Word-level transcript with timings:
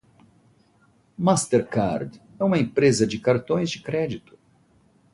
Mastercard 1.15 2.19
é 2.39 2.43
uma 2.43 2.57
empresa 2.57 3.05
de 3.05 3.19
cartões 3.19 3.69
de 3.69 3.83
crédito. 3.83 4.35